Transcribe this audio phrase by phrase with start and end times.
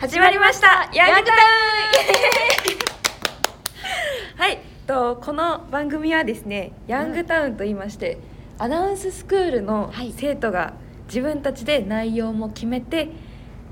[0.00, 0.88] 始まりました。
[0.94, 1.38] ヤングタウン。
[4.38, 4.58] はい。
[4.86, 8.16] とこの番組はですねヤングタウンと言いまして、
[8.56, 10.14] アナウンススクールのはい。
[10.16, 10.72] 生徒が
[11.08, 13.10] 自分たちで内容も決めて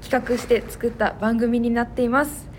[0.03, 2.51] 企画して作った番組になっています。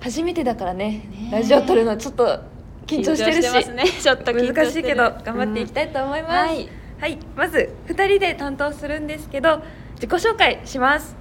[0.00, 2.40] 初めてだからねラジオ撮るのちょっと
[2.86, 3.68] 緊張してるし。
[3.68, 3.84] ね。
[3.84, 6.70] ちょっと難しいけど頑張っていきたいと思います、うんはい。
[6.98, 9.62] はい、まず2人で担当するんですけど
[9.96, 11.14] 自己紹介します。
[11.14, 11.19] と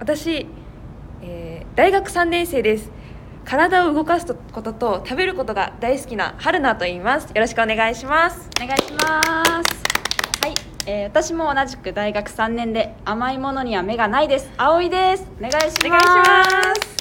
[0.00, 0.46] 私、
[1.22, 2.90] えー大学3年生です。
[3.44, 7.28] 体を動かすことと食べることが大好きな春菜と言います。
[7.28, 8.50] よろしくお願いします。
[8.62, 9.30] お願いします。
[10.42, 10.54] はい、
[10.86, 14.50] えー、私も同じく大学3年で甘いものには目がないです。
[14.56, 15.26] 葵です。
[15.38, 15.86] お願いします。
[15.86, 16.44] お願いしま
[16.74, 16.96] す。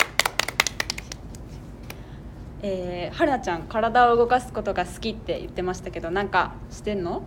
[2.62, 7.24] えー、春菜ちゃん体を動かすことが好きって言ってましたけどなんかしてんの？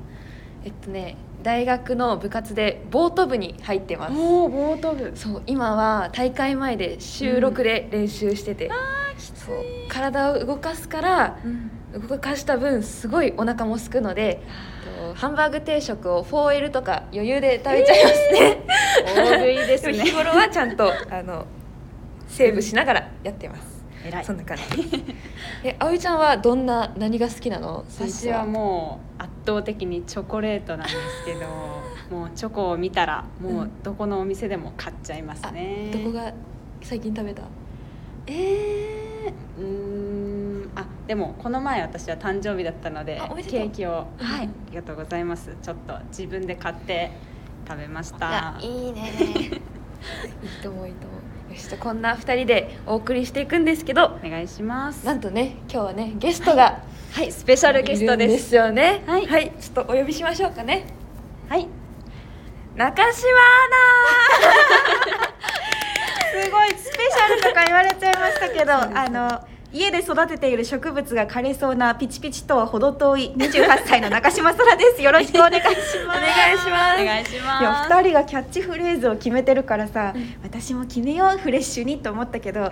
[0.64, 4.14] えっとね大学の部活でボート部に入ってます。
[4.14, 5.12] おおボート部。
[5.14, 8.70] そう今は大会前で週6で練習してて、
[9.18, 9.56] そう
[9.88, 11.70] 体を動かすからうん。
[12.08, 14.40] 動かした分すごいお腹も空くので
[14.98, 18.62] とハンバーグ定食を 4L とか余裕で食べちゃいますね。
[19.14, 19.98] 大食いですね。
[19.98, 21.44] も 日頃はちゃんとあの
[22.28, 23.71] セーブしながらやってます
[24.04, 24.24] 偉い。
[24.24, 24.62] そんな感じ。
[25.64, 27.84] え葵ちゃんはどんな何が好きなの？
[27.88, 31.40] 私はもう圧倒的にチョコレートなんですけど
[32.16, 36.32] もうチョコを見たらもうどこのお店でも買っちゃいますね、どこが
[36.82, 37.42] 最近食べた？
[38.26, 44.26] えー、うーんあでもこの前私は誕生日だったのでケーキをうん。
[44.26, 45.54] はいありがとうございます。
[45.62, 47.10] ちょっと自分で買って
[47.68, 49.10] 食べましいたやいいね。
[49.22, 51.21] いいと思ういいと思う
[51.52, 55.04] よしじゃあこんな2人でお送りしていくんですけどお願いします。
[55.04, 59.02] なんとね今日はねゲストがはいスペシャルゲストいるんでですすよね。
[59.06, 59.52] はい。
[59.60, 60.86] ちょっとお呼びしましょうかね。
[61.50, 61.68] はい。
[62.74, 63.12] 中島ア
[66.42, 75.02] すごいスペシャルとか言われちゃいましたけど あの家で育てている植物が枯れそうなピチピチとは程遠い28歳の中島空です。
[75.02, 75.96] よろしくお願いします。
[76.04, 77.02] ナお願いします。
[77.02, 82.70] お願いしますいや2人がキャッチフレーズを決めてるからさ、私も決めようフレッシュにと思ったけど、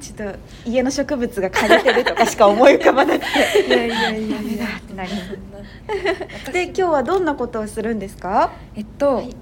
[0.00, 5.20] ちょっと家の植物が枯れてるとかしか思い浮かばなくていやいやいやダメいやだってなりそん
[6.46, 9.34] なで今日はどんなことをするんですか、えっと、はい。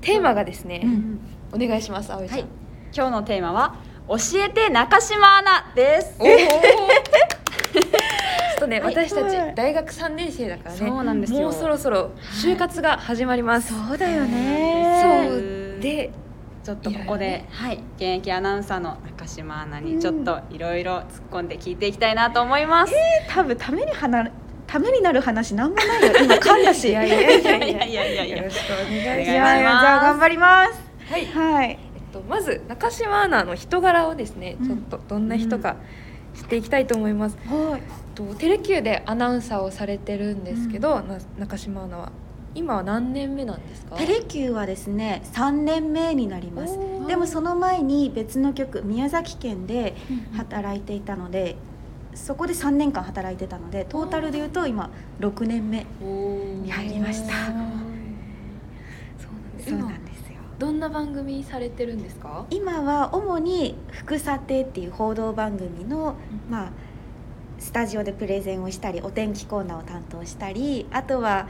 [0.00, 1.20] テーマがですね、うん。
[1.52, 2.48] お願いします葵ちゃん、はい。
[2.94, 3.74] 今日のテーマは
[4.08, 6.14] 教えて中島アナです。
[6.18, 6.28] おー。
[8.58, 12.10] とね、私たち大学三年生だからねそうなんですもうそろそろ
[12.42, 15.28] 就活が始まります、そうだよね。
[15.28, 15.38] そう。
[15.80, 16.10] で
[16.64, 24.30] ちょっとここで、はい、現役アナウンサーの中島アナにちょっといろいろ突っ込んで聞いていきたいなと思います、うん、えー、多分ためにはな
[24.66, 26.12] ためになる話なんもないよ。
[26.24, 26.90] 今噛んだし。
[26.90, 28.36] いやいやいやいやいや。
[28.36, 29.24] よろしくお願いします。
[29.24, 30.88] じゃあ頑張ります。
[31.10, 31.78] はい、はい。
[32.12, 34.66] と、まず中島アナの人柄をですね、うん。
[34.66, 35.76] ちょっとどんな人か
[36.34, 37.82] 知っていきたいと思います、はい。
[38.14, 42.12] とテレキューでアナウンサーをされてるんですけど、な中島アナは。
[42.54, 43.94] 今は何年目なんですか？
[43.96, 46.78] テレキューはですね3年目になります。
[47.06, 49.94] でもその前に別の局宮崎県で
[50.34, 51.56] 働いていたので
[52.14, 57.34] そこで3年間働いてたのでトータルで言うと今6年目に入りました。
[59.60, 60.07] そうなんです
[60.58, 62.44] どんな番組されてるんですか？
[62.50, 66.14] 今は主に「福さて」っていう報道番組の、うん。
[66.50, 66.70] まあ
[67.60, 71.48] スタジオでプレゼンをしたりお天気コーナーを担当したりあとは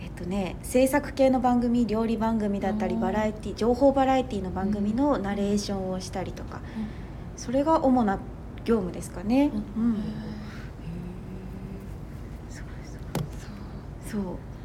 [0.00, 6.60] えっとね制作系の番組料理番組だったりバラエティ情報バラエティの番組のナレーションをしたりとか、
[7.36, 8.18] それが主な
[8.64, 9.52] 業務ですかね。
[9.76, 9.84] うん。
[9.84, 9.94] うん。
[14.10, 14.22] そう。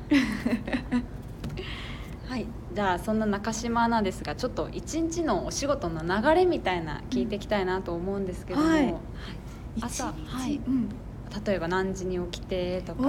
[2.28, 2.47] はい、
[2.78, 8.96] じゃあそんな中島アナですがちょっと一日のお仕事の流れみたいな聞いていきたいなと思うんですけども、はい。
[9.82, 10.58] 朝はい。
[10.58, 10.90] うん。
[11.44, 13.02] 例えば何時に起きてとか。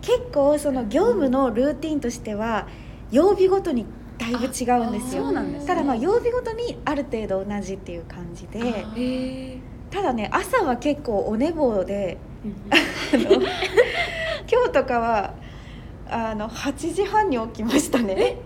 [0.00, 2.66] 結構その業務のルーティンとしては
[3.10, 3.84] 曜日ごとに
[4.16, 5.62] だいぶ違うんですあよね。
[5.66, 9.60] ただまあ曜日ごとにある程度同じっていう感じで。
[9.90, 12.16] ただね朝は結構お寝坊で。
[13.12, 13.42] ー あの
[14.50, 15.34] 今日とかは
[16.10, 18.36] あの8時半に起きましたね。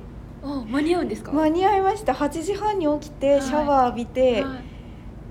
[0.42, 2.12] あ間に合うんですか、間に合いました。
[2.12, 3.42] 8時半に起きてはい。
[3.42, 4.74] シャワー浴びて、はい。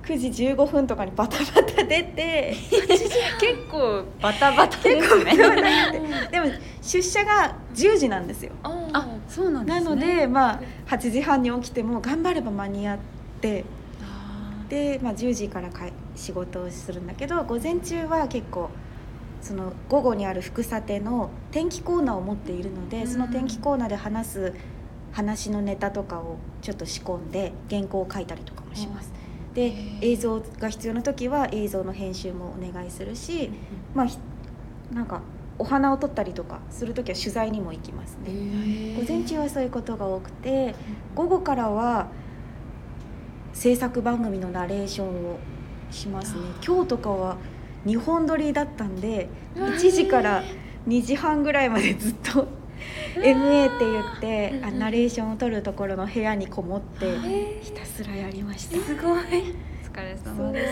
[0.03, 2.91] 9時15分とかにバタバタ出て 結
[3.71, 5.33] 構バタバタですね。
[6.29, 6.47] でも
[6.81, 8.51] 出社が10時なんですよ。
[8.63, 12.97] ああそうなんですなねのでまあ8時半に起きても頑張れば間に合っ
[13.39, 13.63] て
[14.69, 18.69] で、まあ、10時からかい仕事をするんだけど午前中は結構
[19.43, 23.07] その午後にある福さての天気コーナーを持っているので、うん。
[23.07, 24.53] その天気コーナーで話す
[25.11, 29.11] 話のネタとかをちょっと仕込んで原稿を書いたりとかもします。
[29.53, 33.51] で映像が必要な時は映像の編集もお願いするし、
[33.93, 34.17] まあひ
[34.91, 35.21] なんか
[35.59, 38.95] お花を撮ったりとかする時は取材にも行きますね。
[38.95, 40.73] 午前中はそういうことが多くて
[41.13, 42.07] 午後からは
[43.53, 45.37] 制作番組のナレーションを
[45.91, 46.39] しますね。
[46.65, 47.37] 今日とかは
[47.85, 50.43] 2本撮りだったんで1時から
[50.87, 52.47] 2時半ぐらいまでずっと
[53.15, 57.15] MA って言ってあナレーションを撮るところの部屋にこもって
[57.61, 58.77] ひたすらやりました。
[58.77, 59.19] すごい。
[59.19, 60.67] お疲れ様で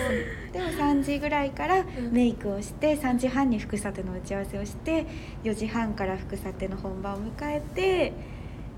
[0.49, 0.53] す。
[0.53, 1.85] でも3時ぐらいからん。
[2.11, 5.05] メイクをして3時半に副査定の打ち合わせをして
[5.43, 8.13] 4時半から副査定の本番を迎えて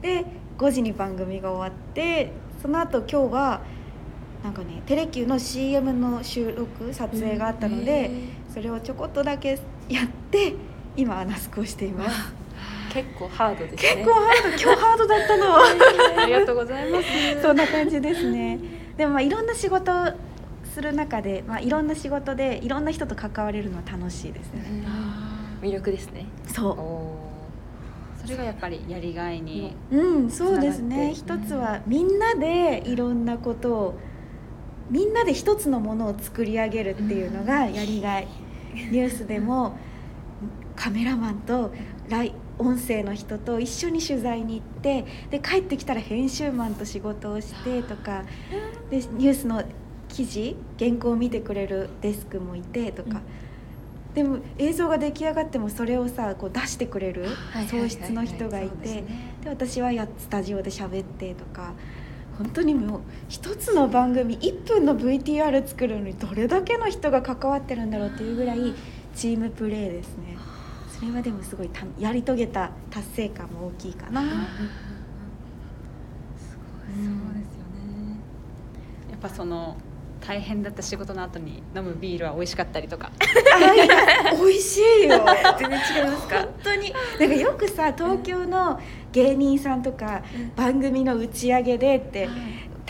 [0.02, 0.26] で
[0.58, 2.32] 5時に番組が終わって
[2.62, 3.62] その後今日は
[4.44, 8.12] なんかねテレキューの CM の収録撮影があったので、
[8.54, 9.58] それをちょこっとだけ
[9.88, 10.54] やって
[10.98, 12.34] 今アナスクをしています。
[12.94, 13.96] 結構ハードですね。
[13.96, 15.58] 結構ハード今日ハードだったの。
[16.22, 17.06] ありがとうございます。
[17.42, 18.60] そんな感じですね。
[18.98, 20.06] でもまあいろんな仕事を
[20.66, 24.84] する中で、まあいろんな仕事でいろんな人と関われるのは楽しいですね。
[25.62, 26.26] 魅力ですね。
[26.46, 27.30] そお
[28.22, 29.98] それがやっぱりやりがいにう。
[29.98, 31.14] うん、そうですね。
[31.14, 34.00] 一つはみんなでいろんなことを
[34.90, 38.28] みんなで一つのものを作り上げるっていうのがやりがい。
[38.74, 39.78] ニュースでも
[40.76, 41.72] カメラマンと
[42.10, 48.24] ライ音声の人と一緒に取材に行ってで帰ってきたら編集マンと仕事をしてとか
[48.90, 49.64] でニュースの
[50.10, 53.22] 記事原稿を見てくれるデスクもいてとか、
[54.14, 59.04] でも映像が出来上がってもそれをさこう出してくれるはいはいはい創出の人がいてね。
[59.44, 61.74] で私はやスタジオで喋ってとか
[62.38, 68.74] 本当にもう一つの番組1分の VTR 作るのにどれだけの人が関わってるんだろうっていうぐらい
[69.16, 70.38] チームプレーですね。
[70.90, 74.42] それはでもすごいたやり遂げた達成感も大きいかな、そうです
[77.04, 77.14] よね。
[79.12, 79.78] やっぱその
[80.26, 83.12] 大変だった仕事の後に飲むビールは美味しかったりとか。
[84.40, 85.26] 美味しいよ。
[85.60, 86.38] 全然違いますか？
[86.40, 86.94] 本当に。
[87.20, 88.80] なんかよくさ東京の
[89.12, 90.24] 芸人さんとか
[90.56, 92.30] 番組の打ち上げでって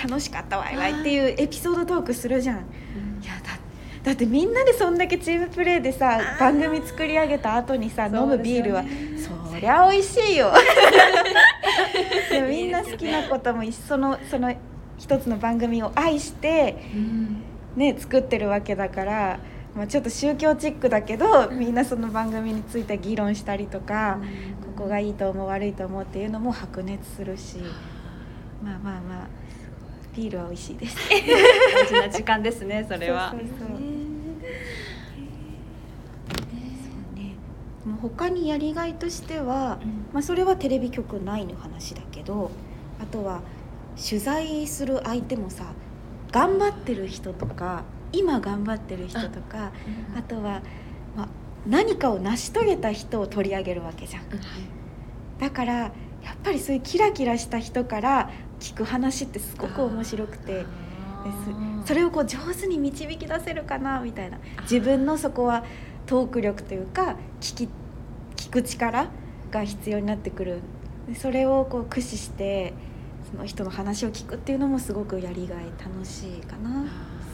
[0.02, 2.58] 楽しかったわいわいっていうエピソードトークするじゃん。
[2.58, 2.60] い
[3.26, 3.58] やだ
[4.04, 10.52] だってみんなでそんだけチームプレーでさ番組作り上げた後にさ飲むビールはそりゃ美味しいよ。
[12.30, 14.54] でもみんな好きなことも一緒のその
[15.04, 16.78] 一つの番組を愛して
[17.76, 19.40] ね作ってるわけだから、
[19.76, 24.22] まあ、ちょっと宗教チックだけどみんなその番組について議論したりとか、
[24.78, 27.58] ここがいいと思う悪いと思うっていうのも白熱するし
[28.64, 29.28] まあまあまあ
[30.16, 30.98] ビールは美味しいです。
[31.10, 33.32] 大事な時間ですね それは。
[33.32, 33.68] そうそうそう。
[33.68, 33.78] そう
[37.20, 37.34] ね。
[37.86, 39.80] もう他にやりがいとしては、
[40.14, 42.52] まあ、それはテレビ局内の話だけど
[43.02, 43.42] あとは
[43.96, 45.74] 取材する相手もさ
[46.32, 49.72] 頑張ってる人とか今頑張ってる人とか
[50.18, 50.62] あとは、
[51.16, 51.28] まあ、
[51.68, 54.24] 何かを成し遂げた人を取り上げるわけじゃん。
[55.40, 55.92] だからや
[56.32, 58.30] っぱりそういうキラキラした人から
[58.60, 60.66] 聞く話ってすごく面白くて。
[61.24, 61.30] で
[61.84, 61.88] す。
[61.88, 64.40] それをこう上手に導き出せるかなみたいな。
[64.64, 65.64] 自分のそこは
[66.06, 67.70] トーク力というか聞き
[68.36, 69.08] 聞く力
[69.52, 70.60] が必要になってくる。
[71.08, 72.74] でそれをこう駆使して
[73.34, 76.86] その人の話を聞くっていうのもすごくやりがい楽しいかな。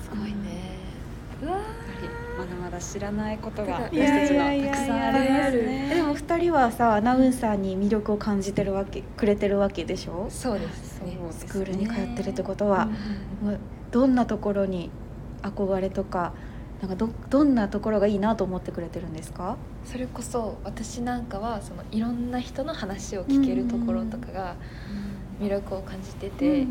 [0.01, 0.79] すごいね。
[1.43, 4.65] うわやっぱりまだまだ知らないことがい私たちやいや。
[4.67, 6.03] のたくさんありますでね。
[6.03, 10.27] も二人はさアナウンサーに魅力を感じてるわけくれてるわけでしょ？
[10.29, 11.17] そうですね。
[11.17, 12.87] そうですねスクールに通ってるってことは、
[13.41, 13.47] うん。
[13.49, 13.59] もう
[13.91, 14.89] どんなところに
[15.41, 16.33] 憧れとか
[16.79, 19.57] なんかどどんなところがいいなと思ってくれてるんですか？
[19.85, 24.55] それこそ私なんかはそのいろんな人の話を聞けるところとかが
[25.39, 26.67] 魅力を感じてて、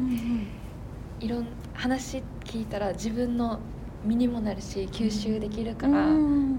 [1.20, 3.58] いろん話聞いたら自分の
[4.04, 6.06] 身にもなるし吸収できるから、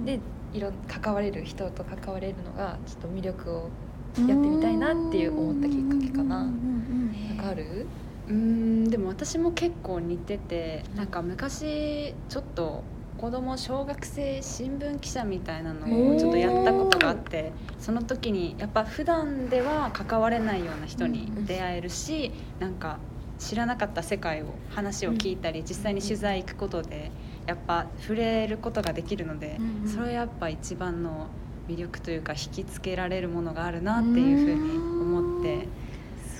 [0.06, 0.20] で
[0.54, 3.70] いろん関われる人と関われるのがちょっと魅力を
[4.18, 6.44] やってみたいなっていう思ったきっかけかな。
[6.44, 7.86] なんかある？
[8.28, 8.34] うー。
[8.34, 12.84] んでも私も結構似ててなんか昔ちょっと
[13.20, 22.98] 子供小学生新聞記者みたいなのをちょっとやったことがあってその時にやっぱ普段では関われないような人に出会えるしなんか
[23.38, 27.12] 知らなかった世界を話を聞いたり実際に取材行くことで
[27.46, 29.90] やっぱ触れることができるのでうんうん。
[29.90, 31.28] それはやっぱ一番の
[31.68, 35.68] 魅力というか引きつけられるものがあるなっていうふうに思って。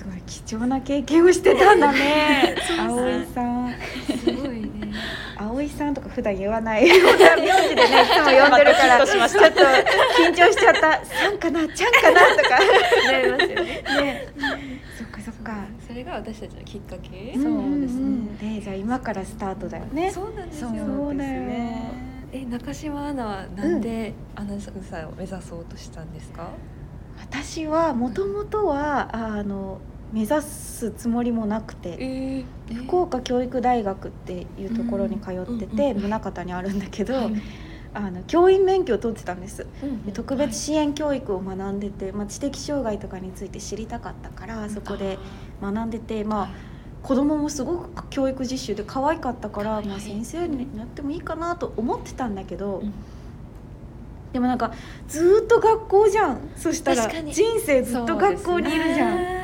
[0.00, 2.56] すごい貴重な経験をしてたんだね。
[2.80, 3.74] 葵さん。
[4.18, 4.48] すごい。
[4.48, 4.49] ね
[5.60, 12.58] 葵さんとか普段言わない名字でねいつも呼んでるからちょっと緊張しちょっと緊張しちゃった「さんかなちゃんかな」とか。
[13.12, 13.84] なりますよね。
[14.00, 14.32] ね。
[14.98, 15.64] そっかそっか。
[15.86, 17.34] それが私たちのきっかけ？
[17.34, 18.00] そうですね。
[18.00, 20.10] んんでじゃあ今からスタートだよね。
[20.10, 20.68] そうなんですよ。
[20.70, 20.74] そ
[21.08, 21.42] うだよ。
[22.32, 26.50] え中島アナはなんでアナウンサーを目指そうとしたんですか、
[27.20, 29.80] 私はもともとはあの
[30.12, 36.00] 目指すつもりもなくてえ福岡教育大学っていうところに通ってうんうんてうん。
[36.00, 37.32] 宗像にあるんだけど、はい。
[37.92, 39.66] あの教員免許を取ってたんです。
[39.82, 45.18] うんで特別支援教育を学んでて、まあ、知的障害とかについて知りたかったからそこで
[45.60, 46.50] 学んでてまあ
[47.02, 49.86] 子供もすごく教育実習で可愛かったから、はい。
[49.86, 52.92] まあ、先生になってもいいかなと思ってたんだけど、うん。
[54.32, 54.72] でもなんか
[55.08, 56.50] ずーっと学校じゃん。
[56.56, 59.40] そしたら人生ずっと学校にいるじゃん。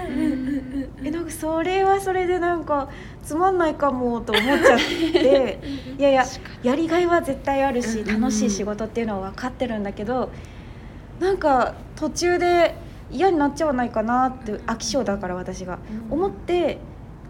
[1.04, 2.88] えなんかそれはそれでなんか
[3.22, 5.58] つまんないかもと思っちゃって。
[5.98, 6.24] いやいや
[6.62, 10.30] やりがいは絶対あるしうん楽しい仕事っていうのは分かってるんだけど
[11.20, 12.74] なんか途中で
[13.10, 15.78] 嫌になっちゃわないかなって飽き性だから私が。
[16.10, 16.78] 思って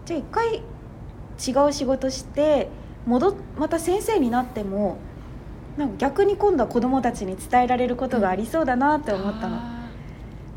[0.05, 0.63] じゃあ一回
[1.65, 2.69] 違う仕事して
[3.05, 4.97] 戻っまた先生になっても
[5.77, 9.76] なんか逆に今度は子どもたちに伝えられることがありそうだなって思ったの。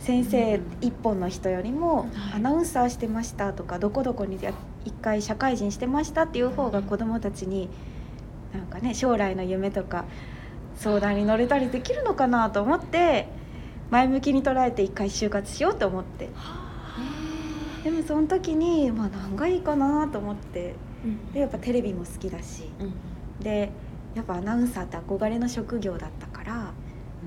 [0.00, 2.08] 先生一本の人よりもはい。
[2.36, 4.52] アナウンサーしてましたとかどこどこにや
[4.84, 7.68] 一回社会人してましたっていう方が子どもたちに
[8.52, 10.06] なんかね将来の夢とか
[10.76, 13.28] 相談に乗れたりできるのかなと思って
[13.90, 16.28] 前向きに捉えて一回就活しようと思って。
[17.84, 20.74] でもその時にまあ何がいいかなと思って。
[21.04, 21.32] うん。
[21.32, 22.70] でやっぱテレビも好きだし。
[22.78, 22.94] うん。
[23.42, 23.70] で
[24.14, 26.72] やっぱアナウンサーって憧れの職業だったから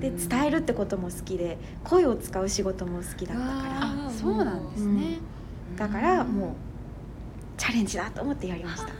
[0.00, 3.80] で伝えるってことも好きで声を使う仕事も好きだったから。
[3.82, 5.18] ああそうなんですね、
[5.76, 6.50] だからもう
[7.56, 8.88] チャレンジだと思ってやりました。
[8.88, 8.90] い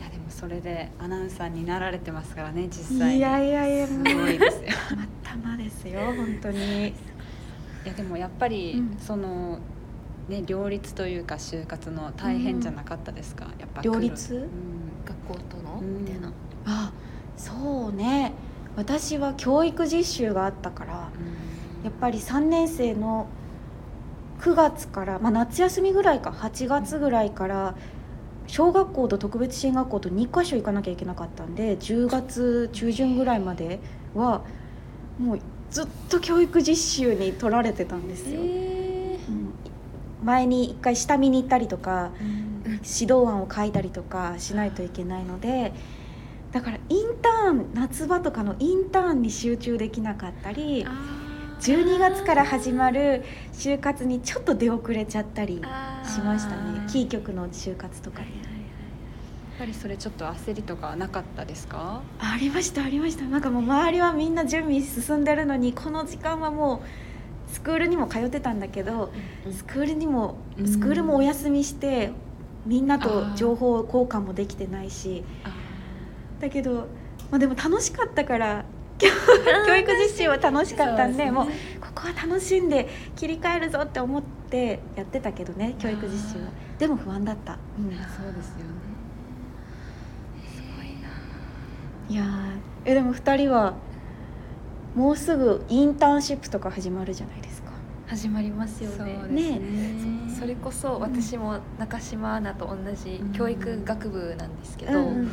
[0.00, 3.18] やでもそれでアナウンサーになられてますからね実際に。
[3.18, 4.68] いやいやいやすもうごいですよ。
[4.88, 6.88] た またまですよ本当に。
[6.88, 6.92] い
[7.84, 8.96] やでもやっぱり、うん。
[8.98, 9.58] その
[10.28, 14.36] ね両立というか就活の大変じゃなかったですか、やっぱ両立？
[14.36, 14.48] うん。
[15.04, 15.80] 学校との？
[15.80, 15.98] うん。
[16.04, 16.32] みたいな。
[16.66, 16.92] あ
[17.36, 18.32] そうね。
[18.76, 21.10] 私は教育実習があったから
[21.84, 23.26] やっぱり3年生の
[24.40, 27.74] 9月から、まあ、夏休みぐらいか8月ぐらいから
[28.46, 33.78] 小学校と特別支援学校と2箇所行かなきゃいけなかったんで10月中旬ぐらいまで
[34.14, 34.42] は
[35.18, 35.38] もう
[35.70, 38.40] ずっと教育実習に取られてたんですよ。
[38.40, 39.18] うん。
[40.24, 42.10] 前に一回下見に行ったりとか
[42.64, 45.72] 指導案を書いたりとかしないといけないので
[46.52, 50.86] だからインターン夏場とかのインターンに集中できなかったり
[51.60, 55.62] 12月から始まる就活にちょっと出遅れちゃったり
[56.04, 56.86] しましたね。
[56.90, 58.24] キー局の就活とかで。
[58.24, 62.02] やっぱりそれちょっと焦りとかなかったですか？
[62.18, 63.24] ありましたありました。
[63.26, 66.82] なんかもう周りはみんな準備進んでるのにこの時間はも
[67.48, 69.12] うスクールにも通ってたんだけど
[69.52, 70.66] スクールにもうん。
[70.68, 72.10] スクールもお休みして
[72.66, 75.22] みんなと情報交換もできてないし
[76.42, 76.88] だけど、
[77.30, 78.64] まあ、でも楽しかったから
[78.98, 79.08] 教
[79.68, 81.52] 教育実習は楽しかったんでもうこ
[81.94, 86.50] こは楽しんで切り替えるぞって思ってやってたけどね教育実習は。
[86.80, 87.84] でも不安だった、うん。
[87.84, 88.82] そうですよね。
[92.08, 92.26] いやー
[92.86, 93.74] えでも2人は
[94.96, 97.70] もうすぐインターンシップとか始まるじゃないですか。
[98.08, 99.60] 始まりますよそうねですね。
[100.40, 105.30] それこそ私も中島アナと同じ教育学部なんですけど、うんうん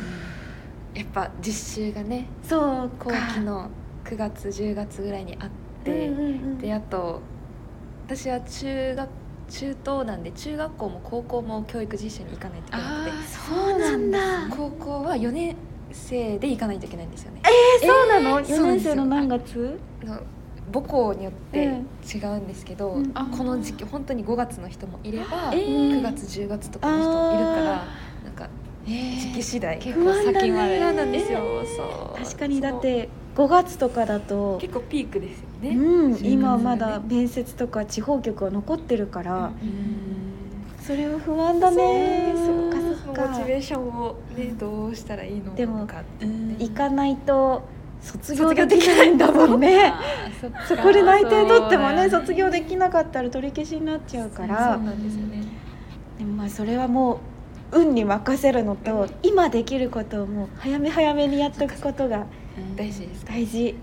[1.00, 3.70] やっぱ実習がねそう後期の
[4.03, 5.50] 9月10月ぐらいにあっ
[5.86, 6.58] て、うんうんうん。
[6.58, 7.22] であと
[8.06, 9.10] 私は中学
[9.50, 13.27] 中等なんで中学校も高校も教育実習に行かないといけなくて。
[13.27, 14.20] そうなんだ。
[14.56, 15.56] 高校は4年
[15.91, 17.41] 生で行かないといけないんですよね。
[17.82, 19.79] えそうなの、えー4年生の何月？
[20.03, 20.20] の
[20.72, 21.88] 母校によってうん。
[22.06, 23.12] 違うんですけど、うん。
[23.12, 25.91] この時期本当に5月の人もいれば、えー。
[26.00, 27.88] 9月10月とかの人もいるから
[28.89, 29.77] 時期次第。
[29.77, 30.79] 結構先まで。
[30.79, 31.39] なんですよ
[31.77, 32.24] そう。
[32.24, 36.63] 確かにだって5月とかだと結構ピークですよね、うん、今がね。
[36.63, 40.81] まだ面接とか地方局は残ってるから、うん。
[40.81, 42.34] それは不安だね。
[42.36, 46.25] そそうっかそっモかチベーションをねどうしたらいいのでもかって。
[46.25, 47.62] ね行かないと
[48.01, 49.93] 卒業できないんだもんね。
[50.67, 54.75] そこで内定取ってもね卒業できなかったら取り消しになっちゃうから。
[54.75, 55.25] そうなんですよ
[56.25, 57.19] もまあそれはもう
[57.71, 62.25] 運に任せるのと今できることをもう早め早めにやっておくことが
[62.57, 62.75] うん。
[62.75, 63.33] 大事ですか？
[63.33, 63.75] 大事。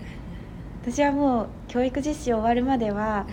[0.83, 3.25] 私はもう教育実習終わるまでは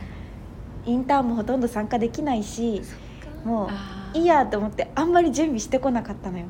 [0.86, 2.82] インターンもほとんど参加できないし
[3.44, 3.70] も
[4.14, 6.46] ういいやと思ってあんまり準備してこなかったのよ。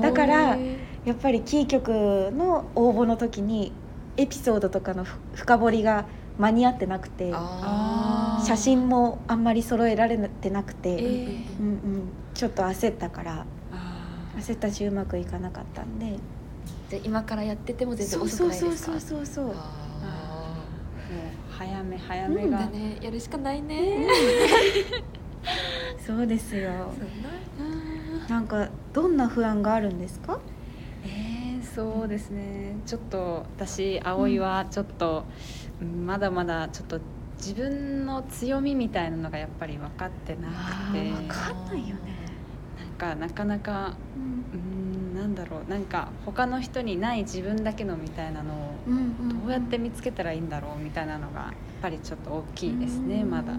[0.00, 0.56] だから
[1.04, 3.72] やっぱりキー局の応募の時に
[4.16, 6.04] エピソードとかのふ深掘りが
[6.38, 11.60] 間に合ってなくてあ写真もあんまり揃えられてなくて、えー。
[11.60, 16.18] うんうん、ちょっと焦ったからあ焦ったしうまくいかなかったんで。
[16.90, 19.16] じゃあ今からやってても全然そう遅くそうそうないですか？
[19.16, 19.52] そうそうそうあー。
[19.52, 19.56] もう
[21.50, 24.06] 早め早うんめが、ーだねやるしかないね。
[26.06, 26.70] そうですよ。
[28.28, 28.40] な。
[28.40, 30.38] んかどんな不安があるんですか？
[31.04, 32.76] えーそうですね。
[32.86, 35.24] ちょっと私葵はちょっと、
[35.80, 37.00] うんまだまだちょっと
[37.38, 41.10] 自分の強みみたいなのがやっぱり分かってなくて。
[41.10, 42.11] 分かんないよね
[42.92, 44.72] かなかなかうん。
[45.12, 48.98] なんだろうなんか他の人にない自分だけのみたいなのをうんう
[49.32, 53.52] んどうやって見つけたらいいんだろうみたいなのがやっぱりちょっと大きいですねまだ。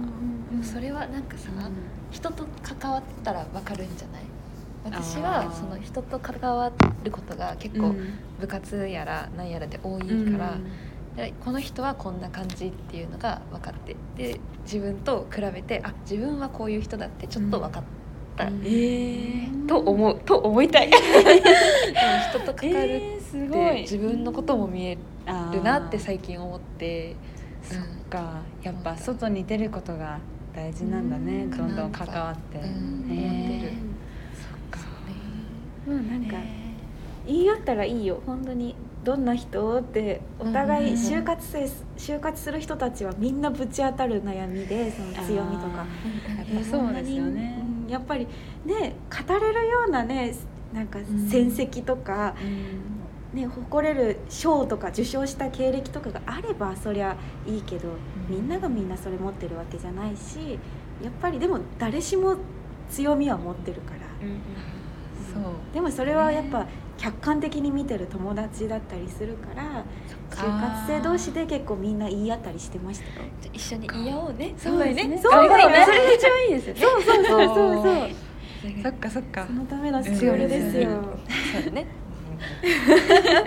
[0.61, 1.49] それはなんかさ、
[2.11, 4.23] 人と関わったらわかるんじゃない？
[4.83, 6.71] 私はその人と関わ
[7.03, 7.95] ることが結構
[8.41, 10.57] 部活やら何やらで多いから、
[11.15, 17.85] でこの人はこんな感じっていうのが分かってで自分と比べてあ自分はこういう人だってちょっと分かった、うん
[18.39, 19.65] えー。
[19.67, 20.89] と思うと思いたい。
[20.89, 21.01] でも
[22.29, 23.75] 人と関わるっごい。
[23.75, 27.15] て自分のことも見えあーるなって最近思って。
[27.61, 28.41] そっか。
[28.61, 30.19] やっぱ外に出ることが
[30.53, 31.43] 大事なんだね。
[31.43, 31.51] うん。
[31.51, 33.71] どんどん関わって、うんへー思ってる
[34.71, 34.87] そっか。
[35.89, 36.37] もうなんか
[37.25, 38.21] 言い合ったらいいよ。
[38.25, 38.75] 本当に
[39.05, 45.83] どんな人ってお互いうん就活生就活する人たちはみんなぶち当たる悩みでその強みとか。
[45.83, 46.53] あー。
[46.55, 47.89] やっぱそうですよねうん。
[47.89, 48.27] やっぱり
[48.65, 48.95] ね
[49.27, 50.35] 語れるようなね
[50.73, 51.05] なんかん。
[51.29, 52.33] 戦績とか、
[53.33, 57.89] ね、誇れる賞とか受賞した経歴とかがあればそりゃいいけど、
[58.29, 60.59] みんながみんなそれ持ってるわけじゃないし
[61.03, 62.37] やっぱりでも誰しも
[62.89, 63.99] 強みは持ってるから、
[65.33, 65.53] そう。
[65.73, 66.67] でもそれはやっぱ
[67.03, 69.83] 客観的に見てる友達だったりするから
[70.29, 73.25] 就活生同士で結構みんな言い合ったりしてましたよ。
[73.41, 74.53] じゃあ一緒に言い合おうね。
[74.57, 75.17] そうですね。
[75.17, 75.85] すごいそうだね。
[75.85, 76.81] それが一番いいですよね。
[76.81, 78.09] そうそうそうそうそう。
[78.83, 79.45] そっかそっか。
[79.45, 80.91] そのためのスクールですよ。
[81.51, 81.87] そうだね。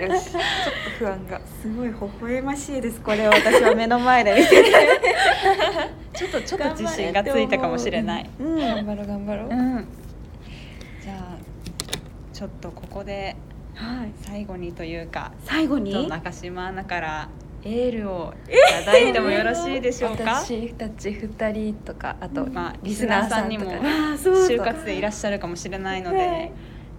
[0.01, 0.31] よし。
[0.31, 1.41] ちょっと不安が。
[1.59, 3.01] すごい微笑ましいです。
[3.01, 4.71] これを私は目の前で見てて。
[6.13, 8.29] ちょっとちょっと自信がついたかもしれない。
[8.39, 8.43] う。
[8.43, 9.87] ん、頑張ろう頑張ろう、うん。
[11.01, 11.37] じゃあ
[12.31, 13.35] ちょっとここで
[13.77, 14.11] はい。
[14.21, 16.09] 最後にというか最後に？
[16.09, 17.29] 中島アナから
[17.63, 18.51] エールをい
[18.85, 26.51] ただいてもよろしいでしょうか、私たち二人とかあと、まあリスナーさんにも就活でいらっしゃるかもしれないので、はい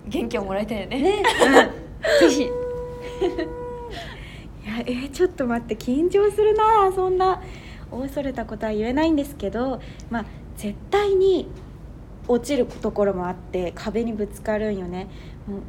[0.06, 1.22] 元気をもらいたいよね。
[2.20, 2.42] ぜひ。
[2.46, 2.46] い
[4.66, 6.92] やえーちょっと待って緊張するな。
[6.94, 7.42] そんな
[7.90, 10.24] 大それたことは言えないんですけどまあ
[10.56, 11.48] 絶対に
[12.26, 15.08] 落ちるところもあって壁にぶつかるんよね。
[15.46, 15.60] もう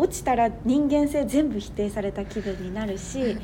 [0.00, 3.36] 落ちたら人間性全部否定された気分になるし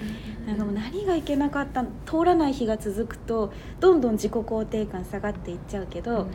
[0.46, 6.28] なんかもう何がいけなかった通らない日が続くとどんどん自己肯定感下がっていっちゃうけど、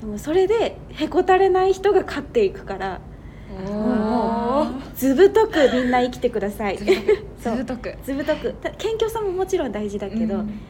[0.00, 3.00] でもそれでへこたれない人が勝っていくから
[4.94, 6.78] ずぶとくみんな生きてください。
[7.40, 7.94] ずぶとく。
[8.04, 8.52] ずぶとく。
[8.52, 10.60] た謙虚さももちろん大事だけど、うん。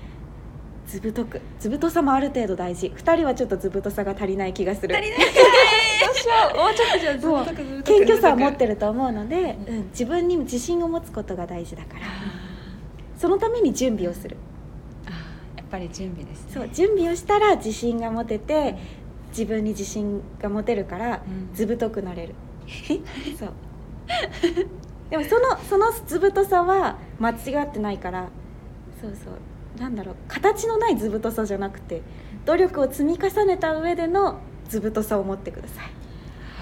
[0.86, 1.40] ずぶとく。
[1.58, 2.92] ずぶとさもある程度大事。
[2.96, 4.94] 2人はちょっとずぶとさが足りない気がする。
[4.94, 5.24] 足りないど
[6.10, 6.56] うしよう。
[6.56, 12.06] もうちょっとじゃあ謙虚さを持ってると思うので、うん、自分に自信を持つことが大事だから
[13.16, 14.36] そのために準備をする
[15.06, 18.76] あーやっぱり準備ですねそう準備をしたら自信が持てて
[19.30, 22.34] 自分に自信が持てるからうんずぶとくなれる
[23.38, 23.52] そう
[25.10, 28.28] でもそのそのずぶとさは間違ってないから
[29.00, 32.02] そうそうなんだろう形のないずぶとさじゃなくて
[32.44, 35.97] 努力を積み重ねた上でのずぶとさを持ってください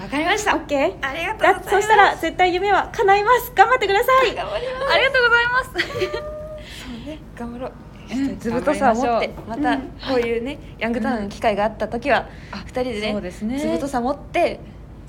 [0.01, 0.53] わかりました。
[0.53, 1.71] OK ありがとうございだます。
[1.71, 3.53] そしたら絶対夢は叶います。
[3.55, 4.35] 頑張ってください。
[4.35, 4.93] 頑張ります。
[4.93, 5.71] ありがとうございます。
[5.71, 7.19] そうね。
[7.37, 7.73] 頑張ろう。
[8.09, 9.83] うんずぶとさを持ってまたこ
[10.15, 13.59] ういうねヤングタウンの機会があった時はあ二人でねそうですね。
[13.59, 14.61] ずぶとさ持って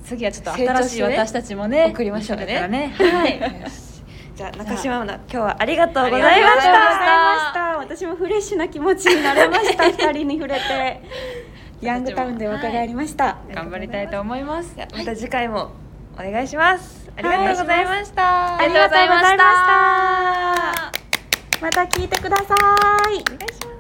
[0.04, 2.94] 次はちょっと成長新しい私たちもね送りましょうね。
[2.98, 3.40] はい。
[4.36, 7.78] じゃあ中島アナ今日はありがとうございまありがとうございしたました。
[7.78, 9.86] 私もフレッシュな気持ちになれました。
[9.90, 11.02] 二人に触れて
[11.82, 14.76] ヤングタウンで若返りました、頑張りたいと思います。
[14.78, 15.72] また次回も
[16.16, 17.10] お願いします。
[17.16, 18.58] ありがとうございました。
[18.58, 20.92] ありがとうございました。
[21.62, 22.56] また聞いてください。
[22.56, 23.77] お願いします